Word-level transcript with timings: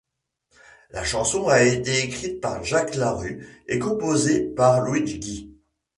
La 0.89 1.03
chanson 1.03 1.47
a 1.47 1.61
été 1.61 1.99
écrite 2.03 2.41
par 2.41 2.63
Jacques 2.63 2.95
Larue 2.95 3.47
et 3.67 3.77
composée 3.77 4.41
par 4.55 4.81
Louiguy. 4.81 5.55